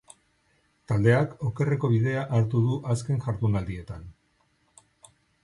Taldeak 0.91 1.35
okerreko 1.47 1.89
bidea 1.91 2.23
hartu 2.39 2.63
du 2.69 2.79
azken 2.95 3.21
jardunaldietan. 3.27 4.09